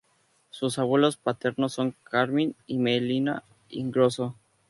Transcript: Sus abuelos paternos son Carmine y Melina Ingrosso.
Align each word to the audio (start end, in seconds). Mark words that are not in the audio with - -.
Sus 0.49 0.79
abuelos 0.79 1.15
paternos 1.15 1.73
son 1.73 1.93
Carmine 2.05 2.55
y 2.65 2.79
Melina 2.79 3.43
Ingrosso. 3.69 4.35